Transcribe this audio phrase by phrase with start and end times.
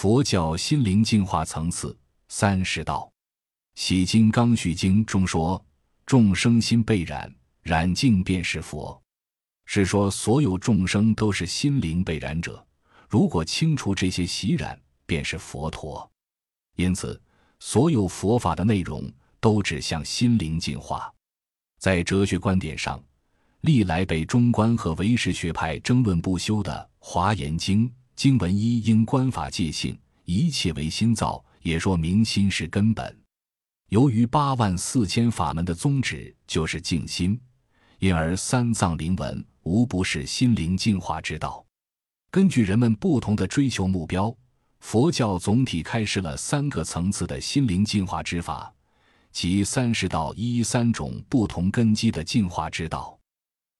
[0.00, 1.94] 佛教心灵净化层次
[2.28, 3.12] 三十道，
[3.78, 5.62] 《喜经刚续经》中说
[6.06, 7.30] ：“众生心被染，
[7.60, 8.98] 染净便是佛。”
[9.66, 12.66] 是说所有众生都是心灵被染者，
[13.10, 16.10] 如果清除这些习染，便是佛陀。
[16.76, 17.20] 因此，
[17.58, 19.06] 所有佛法的内容
[19.38, 21.12] 都指向心灵净化。
[21.78, 22.98] 在哲学观点上，
[23.60, 27.86] 历来被中观和唯识学派争论不休的《华严经》
[28.20, 33.18] 经文一应观法界性，一切为心造，也说明心是根本。
[33.88, 37.40] 由于八万四千法门的宗旨就是静心，
[37.98, 39.42] 因而三藏灵文。
[39.62, 41.64] 无不是心灵净化之道。
[42.30, 44.36] 根据人们不同的追求目标，
[44.80, 48.70] 佛教总体开示了三个层次的心灵净化之法，
[49.32, 53.18] 即三十道一三种不同根基的净化之道。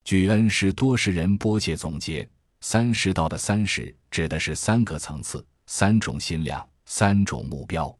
[0.02, 2.26] 据恩师多识人波切总结，
[2.62, 7.94] 三十道的三十指的是三个层次、三种心量、三种目标。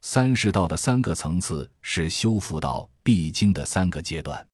[0.00, 4.44] 三十道的三个层次是修福道必经的三个阶段。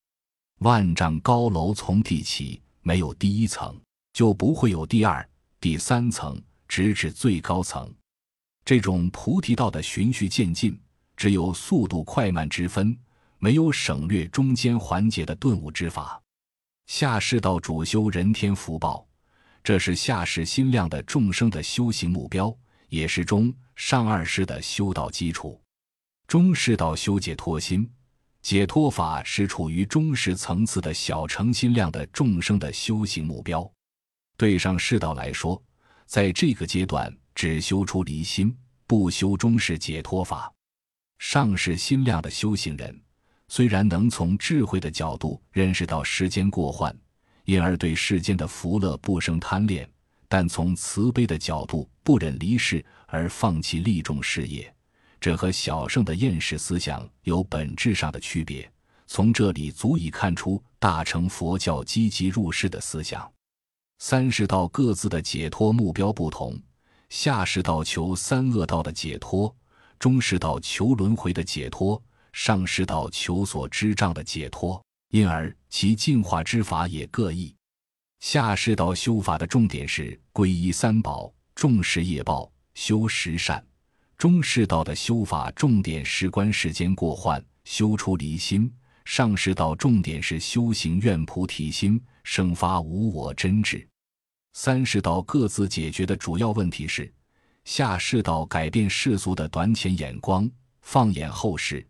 [0.58, 3.78] 万丈高楼从地起，没有第一层，
[4.12, 5.26] 就不会有第二、
[5.60, 7.88] 第三层，直至最高层。
[8.64, 10.76] 这种菩提道的循序渐进，
[11.16, 12.98] 只有速度快慢之分，
[13.38, 16.20] 没有省略中间环节的顿悟之法。
[16.86, 19.06] 下士道主修人天福报，
[19.66, 22.56] 这是下士心量的众生的修行目标，
[22.88, 25.60] 也是中上二世的修道基础。
[26.28, 27.90] 中士道修解脱心。
[28.40, 33.68] 解脱法是处于中实层次的小乘心量的众生的修行目标。
[34.36, 35.60] 对上士道来说，
[36.06, 40.48] 在这个阶段只修出离心，不修中实解脱法。
[41.18, 42.96] 上士心量的修行人，
[43.48, 46.96] 虽然能从智慧的角度认识到时间过患，
[47.46, 49.88] 因而对世间的福乐不生贪恋，
[50.28, 54.72] 但从慈悲的角度不忍离世而放弃利众事业。
[55.20, 58.70] 这和小圣的厌世思想有本质上的区别，
[59.06, 63.28] 从这里足以看出大乘佛教积极入世的思想。
[63.98, 66.60] 三世道各自的解脱目标不同，
[67.08, 69.54] 下世道求三恶道的解脱，
[69.98, 72.02] 中世道求轮回的解脱，
[72.32, 77.54] 上世道求所知障的解脱，因而其净化之法也各异。
[78.20, 83.64] 下世道修法的重点是皈依三宝，重视业报，修十善。
[84.16, 88.66] 中世道的修法重点是观世间过患，修出离心；
[89.04, 93.86] 上世道重点是修行愿菩提心，生发无我真智。
[94.54, 97.12] 三世道各自解决的主要问题是：
[97.64, 100.50] 下世道改变世俗的短浅眼光，
[100.80, 101.86] 放眼后世；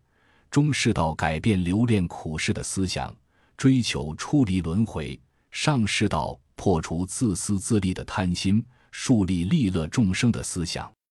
[0.49, 3.15] 中世道改变留恋苦世的思想，
[3.55, 5.19] 追求出离轮回；
[5.51, 10.91] 上世道破除自私自利的贪心，树立利乐众生的思想。